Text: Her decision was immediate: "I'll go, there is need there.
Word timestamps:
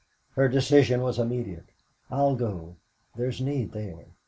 Her 0.31 0.47
decision 0.47 1.03
was 1.03 1.19
immediate: 1.19 1.67
"I'll 2.09 2.35
go, 2.35 2.77
there 3.15 3.27
is 3.27 3.39
need 3.39 3.71
there. 3.73 4.07